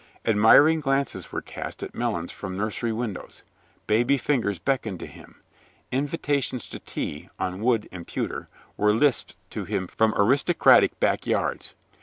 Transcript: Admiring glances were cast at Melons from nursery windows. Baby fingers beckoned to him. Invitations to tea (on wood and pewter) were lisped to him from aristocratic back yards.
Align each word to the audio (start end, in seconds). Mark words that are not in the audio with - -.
Admiring 0.25 0.79
glances 0.79 1.31
were 1.31 1.43
cast 1.43 1.83
at 1.83 1.93
Melons 1.93 2.31
from 2.31 2.57
nursery 2.57 2.91
windows. 2.91 3.43
Baby 3.85 4.17
fingers 4.17 4.57
beckoned 4.57 4.97
to 4.99 5.05
him. 5.05 5.39
Invitations 5.91 6.67
to 6.69 6.79
tea 6.79 7.29
(on 7.37 7.61
wood 7.61 7.87
and 7.91 8.07
pewter) 8.07 8.47
were 8.77 8.95
lisped 8.95 9.35
to 9.51 9.63
him 9.63 9.85
from 9.85 10.15
aristocratic 10.17 10.99
back 10.99 11.27
yards. 11.27 11.75